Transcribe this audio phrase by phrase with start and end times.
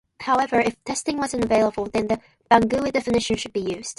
[0.19, 2.19] However, if testing was unavailable, then the
[2.49, 3.89] Bangui definition should be used.